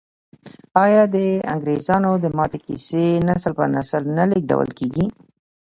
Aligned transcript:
آیا 0.83 1.03
د 1.15 1.17
انګریزامو 1.53 2.13
د 2.23 2.25
ماتې 2.37 2.59
کیسې 2.65 3.05
نسل 3.27 3.51
په 3.59 3.65
نسل 3.75 4.03
نه 4.17 4.23
لیږدول 4.31 4.69
کیږي؟ 4.79 5.05